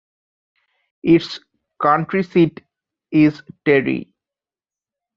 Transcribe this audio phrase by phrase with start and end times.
[1.03, 1.41] Its
[1.79, 2.63] county seat
[3.11, 4.11] is Terry.